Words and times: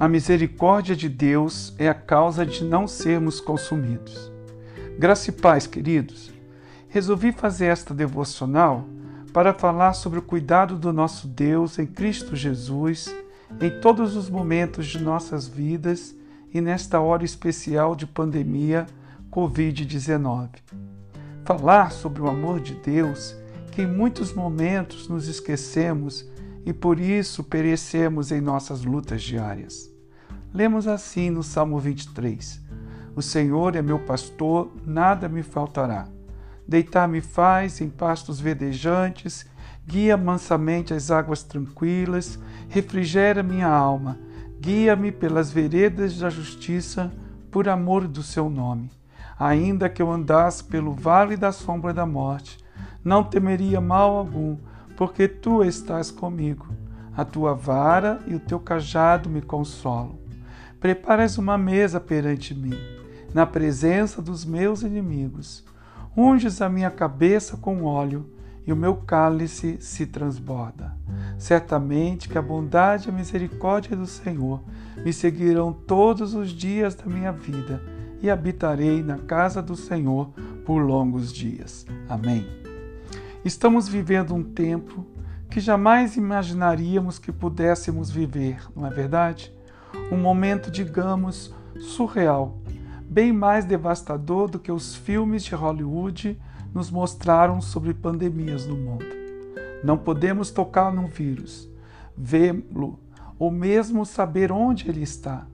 A 0.00 0.06
misericórdia 0.06 0.94
de 0.94 1.08
Deus 1.08 1.74
é 1.76 1.88
a 1.88 1.94
causa 1.94 2.46
de 2.46 2.62
não 2.62 2.86
sermos 2.86 3.40
consumidos. 3.40 4.30
Graça 4.96 5.30
e 5.30 5.32
paz, 5.32 5.66
queridos. 5.66 6.32
Resolvi 6.88 7.32
fazer 7.32 7.66
esta 7.66 7.92
devocional 7.92 8.86
para 9.32 9.52
falar 9.52 9.94
sobre 9.94 10.20
o 10.20 10.22
cuidado 10.22 10.76
do 10.76 10.92
nosso 10.92 11.26
Deus 11.26 11.80
em 11.80 11.86
Cristo 11.86 12.36
Jesus 12.36 13.12
em 13.60 13.80
todos 13.80 14.14
os 14.14 14.30
momentos 14.30 14.86
de 14.86 15.02
nossas 15.02 15.48
vidas 15.48 16.14
e 16.54 16.60
nesta 16.60 17.00
hora 17.00 17.24
especial 17.24 17.96
de 17.96 18.06
pandemia 18.06 18.86
Covid-19. 19.32 20.48
Falar 21.44 21.90
sobre 21.90 22.22
o 22.22 22.28
amor 22.28 22.60
de 22.60 22.74
Deus 22.74 23.34
que 23.72 23.82
em 23.82 23.86
muitos 23.88 24.32
momentos 24.32 25.08
nos 25.08 25.26
esquecemos 25.26 26.24
e 26.68 26.72
por 26.74 27.00
isso 27.00 27.42
perecemos 27.42 28.30
em 28.30 28.42
nossas 28.42 28.84
lutas 28.84 29.22
diárias. 29.22 29.90
Lemos 30.52 30.86
assim 30.86 31.30
no 31.30 31.42
Salmo 31.42 31.78
23: 31.78 32.60
O 33.16 33.22
Senhor 33.22 33.74
é 33.74 33.80
meu 33.80 33.98
pastor, 34.00 34.70
nada 34.84 35.30
me 35.30 35.42
faltará. 35.42 36.06
Deitar-me 36.68 37.22
faz 37.22 37.80
em 37.80 37.88
pastos 37.88 38.38
verdejantes, 38.38 39.46
guia 39.86 40.14
mansamente 40.14 40.92
as 40.92 41.10
águas 41.10 41.42
tranquilas, 41.42 42.38
refrigera 42.68 43.42
minha 43.42 43.66
alma, 43.66 44.18
guia-me 44.60 45.10
pelas 45.10 45.50
veredas 45.50 46.18
da 46.18 46.28
justiça, 46.28 47.10
por 47.50 47.66
amor 47.66 48.06
do 48.06 48.22
seu 48.22 48.50
nome. 48.50 48.90
Ainda 49.38 49.88
que 49.88 50.02
eu 50.02 50.12
andasse 50.12 50.62
pelo 50.62 50.92
vale 50.92 51.34
da 51.34 51.50
sombra 51.50 51.94
da 51.94 52.04
morte, 52.04 52.58
não 53.02 53.24
temeria 53.24 53.80
mal 53.80 54.18
algum, 54.18 54.58
porque 54.98 55.28
tu 55.28 55.62
estás 55.62 56.10
comigo. 56.10 56.66
A 57.16 57.24
tua 57.24 57.54
vara 57.54 58.18
e 58.26 58.34
o 58.34 58.40
teu 58.40 58.58
cajado 58.58 59.30
me 59.30 59.40
consolam. 59.40 60.18
Preparas 60.80 61.38
uma 61.38 61.56
mesa 61.56 62.00
perante 62.00 62.52
mim, 62.52 62.76
na 63.32 63.46
presença 63.46 64.20
dos 64.20 64.44
meus 64.44 64.82
inimigos. 64.82 65.64
Unges 66.16 66.60
a 66.60 66.68
minha 66.68 66.90
cabeça 66.90 67.56
com 67.56 67.84
óleo 67.84 68.28
e 68.66 68.72
o 68.72 68.76
meu 68.76 68.96
cálice 68.96 69.78
se 69.80 70.04
transborda. 70.04 70.96
Certamente 71.38 72.28
que 72.28 72.36
a 72.36 72.42
bondade 72.42 73.08
e 73.08 73.10
a 73.10 73.14
misericórdia 73.14 73.96
do 73.96 74.06
Senhor 74.06 74.60
me 74.96 75.12
seguirão 75.12 75.72
todos 75.72 76.34
os 76.34 76.50
dias 76.50 76.96
da 76.96 77.06
minha 77.06 77.30
vida 77.30 77.80
e 78.20 78.28
habitarei 78.28 79.00
na 79.00 79.16
casa 79.16 79.62
do 79.62 79.76
Senhor 79.76 80.30
por 80.66 80.80
longos 80.80 81.32
dias. 81.32 81.86
Amém. 82.08 82.67
Estamos 83.48 83.88
vivendo 83.88 84.34
um 84.34 84.44
tempo 84.44 85.06
que 85.48 85.58
jamais 85.58 86.18
imaginaríamos 86.18 87.18
que 87.18 87.32
pudéssemos 87.32 88.10
viver, 88.10 88.60
não 88.76 88.86
é 88.86 88.90
verdade? 88.90 89.50
Um 90.12 90.18
momento, 90.18 90.70
digamos, 90.70 91.54
surreal, 91.80 92.58
bem 93.08 93.32
mais 93.32 93.64
devastador 93.64 94.50
do 94.50 94.58
que 94.58 94.70
os 94.70 94.94
filmes 94.94 95.44
de 95.44 95.54
Hollywood 95.54 96.38
nos 96.74 96.90
mostraram 96.90 97.58
sobre 97.62 97.94
pandemias 97.94 98.66
no 98.66 98.76
mundo. 98.76 99.06
Não 99.82 99.96
podemos 99.96 100.50
tocar 100.50 100.92
no 100.92 101.06
vírus, 101.06 101.70
vê-lo 102.14 103.00
ou 103.38 103.50
mesmo 103.50 104.04
saber 104.04 104.52
onde 104.52 104.90
ele 104.90 105.02
está. 105.02 105.46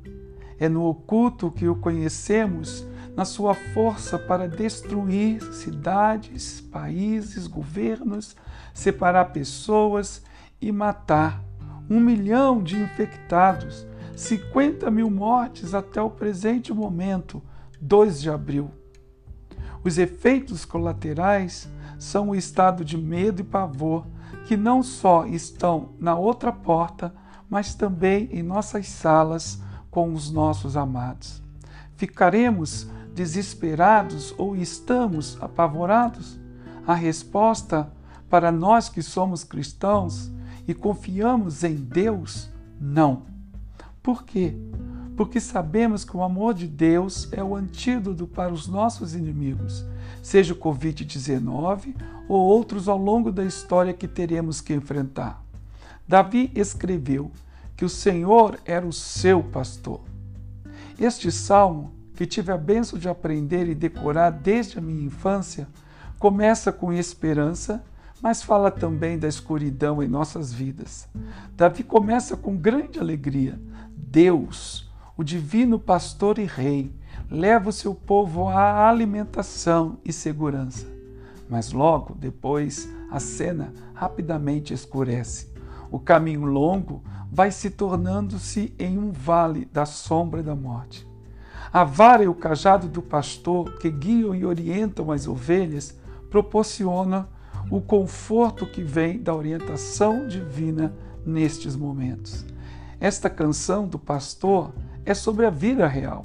É 0.58 0.68
no 0.68 0.82
oculto 0.82 1.48
que 1.48 1.68
o 1.68 1.76
conhecemos 1.76 2.84
na 3.16 3.24
sua 3.24 3.54
força 3.54 4.18
para 4.18 4.48
destruir 4.48 5.42
cidades, 5.52 6.60
países, 6.60 7.46
governos, 7.46 8.34
separar 8.72 9.26
pessoas 9.26 10.22
e 10.60 10.72
matar. 10.72 11.42
Um 11.88 12.00
milhão 12.00 12.62
de 12.62 12.76
infectados, 12.76 13.86
50 14.16 14.90
mil 14.90 15.10
mortes 15.10 15.74
até 15.74 16.00
o 16.00 16.10
presente 16.10 16.72
momento, 16.72 17.42
2 17.80 18.22
de 18.22 18.30
abril. 18.30 18.70
Os 19.84 19.98
efeitos 19.98 20.64
colaterais 20.64 21.68
são 21.98 22.30
o 22.30 22.34
estado 22.34 22.84
de 22.84 22.96
medo 22.96 23.42
e 23.42 23.44
pavor 23.44 24.06
que 24.46 24.56
não 24.56 24.82
só 24.82 25.26
estão 25.26 25.90
na 25.98 26.16
outra 26.16 26.52
porta, 26.52 27.14
mas 27.48 27.74
também 27.74 28.28
em 28.32 28.42
nossas 28.42 28.88
salas 28.88 29.60
com 29.90 30.12
os 30.12 30.30
nossos 30.30 30.76
amados. 30.76 31.42
Ficaremos 31.96 32.88
desesperados 33.14 34.34
ou 34.36 34.56
estamos 34.56 35.38
apavorados? 35.40 36.38
A 36.86 36.94
resposta 36.94 37.90
para 38.28 38.50
nós 38.50 38.88
que 38.88 39.00
somos 39.00 39.44
cristãos 39.44 40.30
e 40.66 40.74
confiamos 40.74 41.62
em 41.62 41.76
Deus, 41.76 42.50
não. 42.80 43.22
Por 44.02 44.24
quê? 44.24 44.56
Porque 45.16 45.40
sabemos 45.40 46.04
que 46.04 46.16
o 46.16 46.22
amor 46.22 46.54
de 46.54 46.66
Deus 46.66 47.28
é 47.32 47.42
o 47.42 47.54
antídoto 47.54 48.26
para 48.26 48.52
os 48.52 48.66
nossos 48.66 49.14
inimigos, 49.14 49.84
seja 50.20 50.52
o 50.52 50.56
Covid-19 50.56 51.94
ou 52.28 52.40
outros 52.40 52.88
ao 52.88 52.98
longo 52.98 53.30
da 53.30 53.44
história 53.44 53.94
que 53.94 54.08
teremos 54.08 54.60
que 54.60 54.74
enfrentar. 54.74 55.42
Davi 56.06 56.50
escreveu 56.54 57.30
que 57.76 57.84
o 57.84 57.88
Senhor 57.88 58.58
era 58.64 58.84
o 58.84 58.92
seu 58.92 59.42
pastor. 59.42 60.00
Este 60.98 61.30
salmo 61.30 61.93
que 62.14 62.26
tive 62.26 62.52
a 62.52 62.56
benção 62.56 62.98
de 62.98 63.08
aprender 63.08 63.68
e 63.68 63.74
decorar 63.74 64.30
desde 64.30 64.78
a 64.78 64.80
minha 64.80 65.04
infância, 65.04 65.68
começa 66.18 66.72
com 66.72 66.92
esperança, 66.92 67.84
mas 68.22 68.42
fala 68.42 68.70
também 68.70 69.18
da 69.18 69.28
escuridão 69.28 70.02
em 70.02 70.08
nossas 70.08 70.52
vidas. 70.52 71.08
Davi 71.56 71.82
começa 71.82 72.36
com 72.36 72.56
grande 72.56 72.98
alegria. 72.98 73.60
Deus, 73.94 74.90
o 75.16 75.24
divino 75.24 75.78
pastor 75.78 76.38
e 76.38 76.44
rei, 76.44 76.94
leva 77.30 77.68
o 77.68 77.72
seu 77.72 77.94
povo 77.94 78.48
à 78.48 78.88
alimentação 78.88 79.98
e 80.04 80.12
segurança. 80.12 80.86
Mas 81.48 81.72
logo 81.72 82.14
depois 82.14 82.88
a 83.10 83.20
cena 83.20 83.72
rapidamente 83.92 84.72
escurece. 84.72 85.52
O 85.90 85.98
caminho 85.98 86.44
longo 86.44 87.02
vai 87.30 87.50
se 87.50 87.70
tornando-se 87.70 88.72
em 88.78 88.96
um 88.96 89.12
vale 89.12 89.64
da 89.66 89.84
sombra 89.84 90.42
da 90.42 90.54
morte. 90.54 91.06
A 91.74 91.82
vara 91.82 92.22
e 92.22 92.28
o 92.28 92.34
cajado 92.36 92.86
do 92.86 93.02
pastor 93.02 93.78
que 93.78 93.90
guiam 93.90 94.32
e 94.32 94.46
orientam 94.46 95.10
as 95.10 95.26
ovelhas 95.26 95.98
proporciona 96.30 97.28
o 97.68 97.80
conforto 97.80 98.64
que 98.64 98.80
vem 98.80 99.20
da 99.20 99.34
orientação 99.34 100.28
divina 100.28 100.94
nestes 101.26 101.74
momentos. 101.74 102.46
Esta 103.00 103.28
canção 103.28 103.88
do 103.88 103.98
pastor 103.98 104.72
é 105.04 105.14
sobre 105.14 105.46
a 105.46 105.50
vida 105.50 105.88
real, 105.88 106.24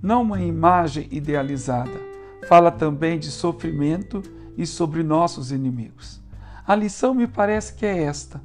não 0.00 0.22
uma 0.22 0.40
imagem 0.40 1.08
idealizada. 1.10 2.00
Fala 2.46 2.70
também 2.70 3.18
de 3.18 3.32
sofrimento 3.32 4.22
e 4.56 4.64
sobre 4.64 5.02
nossos 5.02 5.50
inimigos. 5.50 6.22
A 6.64 6.76
lição 6.76 7.12
me 7.12 7.26
parece 7.26 7.74
que 7.74 7.84
é 7.84 8.04
esta: 8.04 8.40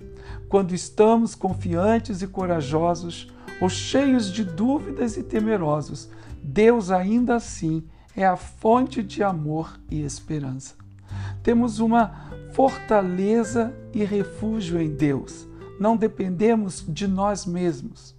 quando 0.48 0.74
estamos 0.74 1.36
confiantes 1.36 2.24
e 2.24 2.28
corajosos, 2.28 3.32
ou 3.62 3.70
cheios 3.70 4.32
de 4.32 4.44
dúvidas 4.44 5.16
e 5.16 5.22
temerosos, 5.22 6.10
Deus 6.44 6.92
ainda 6.92 7.36
assim 7.36 7.84
é 8.16 8.26
a 8.26 8.36
fonte 8.36 9.02
de 9.04 9.24
amor 9.24 9.80
e 9.90 10.02
esperança. 10.02 10.76
Temos 11.42 11.80
uma 11.80 12.30
fortaleza 12.52 13.74
e 13.94 14.04
refúgio 14.04 14.80
em 14.82 14.90
Deus. 14.90 15.48
Não 15.80 15.96
dependemos 15.96 16.84
de 16.88 17.08
nós 17.08 17.46
mesmos. 17.46 18.16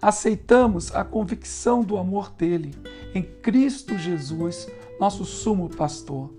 Aceitamos 0.00 0.94
a 0.94 1.04
convicção 1.04 1.82
do 1.82 1.96
amor 1.96 2.32
dele 2.36 2.74
em 3.14 3.22
Cristo 3.22 3.96
Jesus, 3.96 4.68
nosso 4.98 5.24
sumo 5.24 5.68
pastor. 5.68 6.30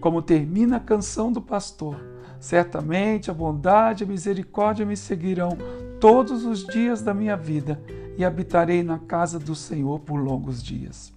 Como 0.00 0.22
termina 0.22 0.76
a 0.76 0.80
canção 0.80 1.30
do 1.30 1.40
pastor, 1.40 2.02
certamente 2.40 3.30
a 3.30 3.34
bondade 3.34 4.02
e 4.02 4.06
a 4.06 4.08
misericórdia 4.08 4.86
me 4.86 4.96
seguirão 4.96 5.56
todos 6.00 6.44
os 6.46 6.64
dias 6.64 7.02
da 7.02 7.12
minha 7.12 7.36
vida 7.36 7.80
e 8.20 8.24
habitarei 8.24 8.82
na 8.82 8.98
casa 8.98 9.38
do 9.38 9.54
Senhor 9.54 10.00
por 10.00 10.16
longos 10.16 10.62
dias. 10.62 11.10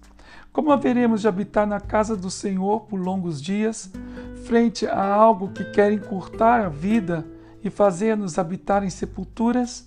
Como 0.50 0.72
haveremos 0.72 1.20
de 1.20 1.28
habitar 1.28 1.66
na 1.66 1.78
casa 1.78 2.16
do 2.16 2.30
Senhor 2.30 2.80
por 2.80 2.96
longos 2.96 3.42
dias, 3.42 3.90
frente 4.46 4.86
a 4.86 5.04
algo 5.04 5.50
que 5.50 5.64
quer 5.64 5.92
encurtar 5.92 6.64
a 6.64 6.70
vida 6.70 7.26
e 7.62 7.68
fazer-nos 7.68 8.38
habitar 8.38 8.82
em 8.82 8.88
sepulturas? 8.88 9.86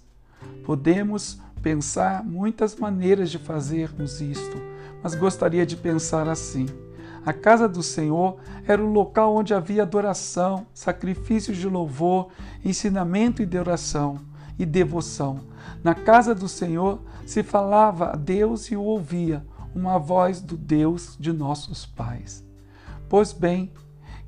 Podemos 0.64 1.42
pensar 1.60 2.24
muitas 2.24 2.76
maneiras 2.76 3.32
de 3.32 3.40
fazermos 3.40 4.22
isto, 4.22 4.62
mas 5.02 5.16
gostaria 5.16 5.66
de 5.66 5.76
pensar 5.76 6.30
assim. 6.30 6.68
A 7.26 7.34
casa 7.34 7.68
do 7.68 7.82
Senhor 7.82 8.38
era 8.68 8.84
o 8.84 8.92
local 8.92 9.36
onde 9.36 9.56
havia 9.56 9.82
adoração, 9.82 10.68
sacrifícios 10.72 11.58
de 11.58 11.68
louvor, 11.68 12.28
ensinamento 12.64 13.42
e 13.42 13.46
de 13.48 13.58
oração 13.58 14.27
e 14.58 14.66
devoção. 14.66 15.42
Na 15.84 15.94
casa 15.94 16.34
do 16.34 16.48
Senhor 16.48 17.02
se 17.26 17.44
falava 17.44 18.12
a 18.12 18.16
Deus 18.16 18.66
e 18.72 18.76
o 18.76 18.84
ouvia, 18.84 19.46
uma 19.76 19.98
voz 20.00 20.42
do 20.42 20.58
Deus 20.58 21.16
de 21.20 21.32
nossos 21.32 21.86
pais. 21.86 22.44
Pois 23.08 23.32
bem, 23.32 23.72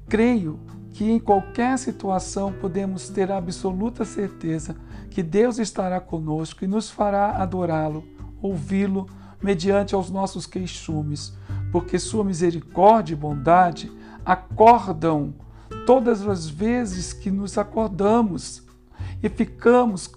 creio 0.08 0.60
que 0.92 1.10
em 1.10 1.20
qualquer 1.20 1.78
situação 1.78 2.54
podemos 2.54 3.10
ter 3.10 3.32
absoluta 3.32 4.06
certeza 4.06 4.76
que 5.10 5.24
Deus 5.24 5.58
estará 5.58 6.00
conosco 6.00 6.64
e 6.64 6.68
nos 6.68 6.90
fará 6.90 7.42
adorá-lo, 7.42 8.04
ouvi-lo 8.42 9.08
mediante 9.42 9.96
aos 9.96 10.10
nossos 10.10 10.46
queixumes, 10.46 11.34
porque 11.72 11.98
sua 11.98 12.24
misericórdia 12.24 13.14
e 13.14 13.18
bondade 13.18 13.92
acordam 14.26 15.34
todas 15.86 16.28
as 16.28 16.48
vezes 16.48 17.14
que 17.14 17.32
nos 17.32 17.58
acordamos 17.58 18.69
e 19.22 19.30
ficamos 19.30 20.12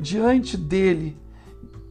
diante 0.00 0.56
dele 0.56 1.16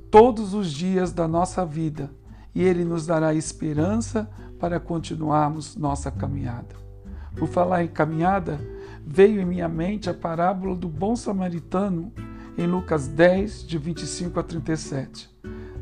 todos 0.10 0.54
os 0.54 0.72
dias 0.72 1.12
da 1.12 1.28
nossa 1.28 1.66
vida, 1.66 2.10
e 2.54 2.64
ele 2.64 2.86
nos 2.86 3.06
dará 3.06 3.34
esperança 3.34 4.30
para 4.60 4.80
continuarmos 4.80 5.76
nossa 5.76 6.10
caminhada. 6.10 6.76
Por 7.36 7.50
falar 7.50 7.84
em 7.84 7.88
caminhada, 7.88 8.60
veio 9.06 9.42
em 9.42 9.46
minha 9.46 9.68
mente 9.68 10.10
a 10.10 10.14
parábola 10.14 10.76
do 10.76 10.88
bom 10.88 11.16
samaritano 11.16 12.14
em 12.58 12.66
Lucas 12.66 13.08
10, 13.08 13.68
de 13.68 13.78
25 13.78 14.40
a 14.40 14.44
37. 14.44 15.30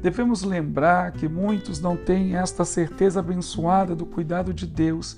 Devemos 0.01 0.43
lembrar 0.43 1.11
que 1.11 1.29
muitos 1.29 1.79
não 1.79 1.95
têm 1.95 2.35
esta 2.35 2.65
certeza 2.65 3.19
abençoada 3.19 3.95
do 3.95 4.05
cuidado 4.05 4.53
de 4.53 4.65
Deus 4.65 5.17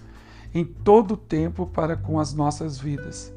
em 0.53 0.63
todo 0.63 1.15
o 1.15 1.17
tempo 1.17 1.65
para 1.65 1.95
com 1.97 2.19
as 2.19 2.33
nossas 2.33 2.77
vidas. 2.77 3.34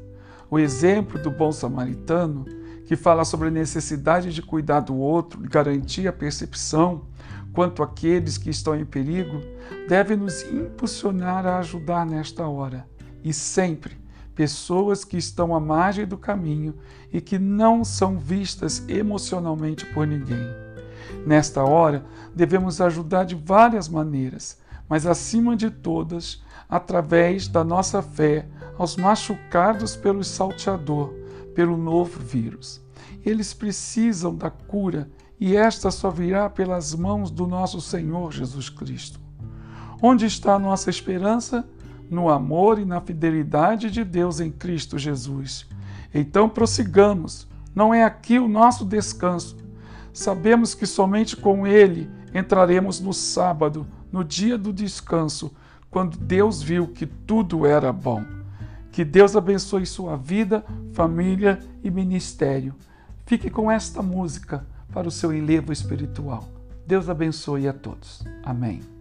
O 0.51 0.57
exemplo 0.57 1.21
do 1.21 1.29
bom 1.29 1.51
samaritano, 1.51 2.45
que 2.87 2.95
fala 2.95 3.23
sobre 3.23 3.49
a 3.49 3.51
necessidade 3.51 4.33
de 4.33 4.41
cuidar 4.41 4.79
do 4.79 4.95
outro 4.95 5.45
e 5.45 5.47
garantir 5.47 6.07
a 6.07 6.13
percepção 6.13 7.05
quanto 7.53 7.83
àqueles 7.83 8.37
que 8.37 8.49
estão 8.49 8.75
em 8.75 8.83
perigo, 8.83 9.41
deve 9.87 10.15
nos 10.15 10.41
impulsionar 10.43 11.45
a 11.45 11.59
ajudar 11.59 12.05
nesta 12.05 12.47
hora 12.47 12.87
e 13.23 13.31
sempre 13.31 13.99
pessoas 14.33 15.03
que 15.03 15.17
estão 15.17 15.53
à 15.53 15.59
margem 15.59 16.07
do 16.07 16.17
caminho 16.17 16.73
e 17.11 17.19
que 17.21 17.37
não 17.37 17.83
são 17.83 18.17
vistas 18.17 18.83
emocionalmente 18.87 19.85
por 19.87 20.07
ninguém. 20.07 20.47
Nesta 21.27 21.63
hora, 21.63 22.05
devemos 22.33 22.79
ajudar 22.81 23.25
de 23.25 23.35
várias 23.35 23.87
maneiras, 23.87 24.57
mas 24.87 25.05
acima 25.05 25.55
de 25.55 25.69
todas, 25.69 26.41
através 26.69 27.47
da 27.47 27.63
nossa 27.63 28.01
fé 28.01 28.47
aos 28.77 28.95
machucados 28.95 29.95
pelo 29.95 30.23
salteador, 30.23 31.13
pelo 31.55 31.75
novo 31.75 32.19
vírus. 32.19 32.79
Eles 33.25 33.53
precisam 33.53 34.35
da 34.35 34.51
cura 34.51 35.09
e 35.39 35.55
esta 35.55 35.89
só 35.89 36.11
virá 36.11 36.49
pelas 36.49 36.93
mãos 36.93 37.31
do 37.31 37.47
nosso 37.47 37.81
Senhor 37.81 38.31
Jesus 38.31 38.69
Cristo. 38.69 39.19
Onde 40.01 40.25
está 40.25 40.55
a 40.55 40.59
nossa 40.59 40.89
esperança? 40.89 41.67
No 42.09 42.29
amor 42.29 42.79
e 42.79 42.85
na 42.85 43.01
fidelidade 43.01 43.89
de 43.89 44.03
Deus 44.03 44.39
em 44.39 44.51
Cristo 44.51 44.97
Jesus. 44.97 45.67
Então 46.13 46.49
prossigamos, 46.49 47.47
não 47.75 47.93
é 47.93 48.03
aqui 48.03 48.39
o 48.39 48.47
nosso 48.47 48.85
descanso. 48.85 49.57
Sabemos 50.13 50.73
que 50.73 50.85
somente 50.85 51.35
com 51.35 51.67
Ele 51.67 52.09
entraremos 52.33 52.99
no 52.99 53.13
sábado, 53.13 53.85
no 54.11 54.23
dia 54.23 54.57
do 54.57 54.73
descanso, 54.73 55.51
quando 55.89 56.17
Deus 56.17 56.61
viu 56.61 56.87
que 56.87 57.05
tudo 57.05 57.65
era 57.65 57.91
bom. 57.91 58.23
Que 58.91 59.05
Deus 59.05 59.35
abençoe 59.35 59.85
sua 59.85 60.17
vida, 60.17 60.65
família 60.93 61.59
e 61.83 61.89
ministério. 61.89 62.75
Fique 63.25 63.49
com 63.49 63.71
esta 63.71 64.01
música 64.01 64.65
para 64.91 65.07
o 65.07 65.11
seu 65.11 65.33
enlevo 65.33 65.71
espiritual. 65.71 66.47
Deus 66.85 67.07
abençoe 67.07 67.67
a 67.67 67.73
todos. 67.73 68.23
Amém. 68.43 68.98